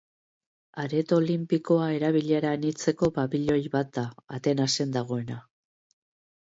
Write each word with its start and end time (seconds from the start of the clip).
Areto 0.83 1.19
Olinpikoa 1.23 1.89
erabilera-anitzeko 1.97 3.11
pabiloi 3.19 3.61
bat 3.77 3.93
da, 4.01 4.09
Atenasen 4.39 4.99
dagoena. 4.99 5.41